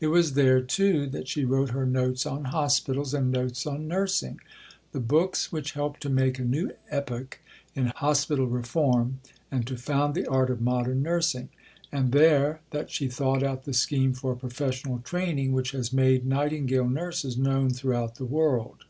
It 0.00 0.08
was 0.08 0.32
there, 0.32 0.60
too, 0.60 1.06
that 1.10 1.28
she 1.28 1.44
wrote 1.44 1.70
her 1.70 1.86
Notes 1.86 2.26
on 2.26 2.46
Hospitals 2.46 3.14
and 3.14 3.30
Notes 3.30 3.64
on 3.64 3.86
Nursing 3.86 4.40
the 4.90 4.98
books 4.98 5.52
which 5.52 5.74
helped 5.78 6.00
to 6.00 6.08
make 6.08 6.40
a 6.40 6.44
new 6.44 6.72
epoch 6.90 7.38
in 7.76 7.92
hospital 7.94 8.48
reform 8.48 9.20
and 9.52 9.64
to 9.68 9.76
found 9.76 10.16
the 10.16 10.26
art 10.26 10.50
of 10.50 10.60
modern 10.60 11.04
nursing; 11.04 11.50
and 11.92 12.10
there 12.10 12.60
that 12.72 12.90
she 12.90 13.06
thought 13.06 13.44
out 13.44 13.66
the 13.66 13.72
scheme 13.72 14.14
for 14.14 14.34
professional 14.34 14.98
training 14.98 15.52
which 15.52 15.70
has 15.70 15.92
made 15.92 16.26
"Nightingale 16.26 16.88
Nurses" 16.88 17.36
known 17.38 17.70
throughout 17.70 18.16
the 18.16 18.24
world. 18.24 18.84